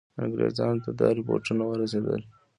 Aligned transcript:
انګرېزانو 0.23 0.83
ته 0.85 0.89
دا 0.99 1.07
رپوټونه 1.17 1.63
ورسېدل. 1.65 2.21